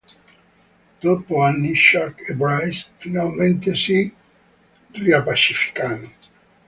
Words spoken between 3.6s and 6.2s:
si riappacificano.